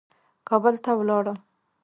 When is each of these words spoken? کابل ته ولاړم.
کابل 0.47 0.75
ته 0.83 0.91
ولاړم. 0.99 1.37